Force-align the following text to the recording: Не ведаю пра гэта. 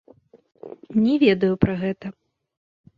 Не 1.03 1.15
ведаю 1.27 1.53
пра 1.67 1.73
гэта. 1.85 2.15